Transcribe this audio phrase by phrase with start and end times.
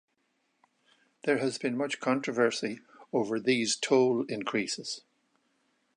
[1.25, 2.79] There has been much controversy
[3.13, 5.01] over these toll increases.